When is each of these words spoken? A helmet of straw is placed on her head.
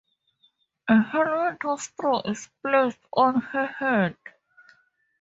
A 0.87 0.99
helmet 0.99 1.63
of 1.63 1.79
straw 1.79 2.23
is 2.25 2.49
placed 2.63 2.97
on 3.13 3.39
her 3.39 3.67
head. 3.67 4.17